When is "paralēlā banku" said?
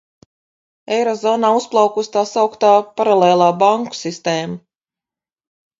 3.03-4.03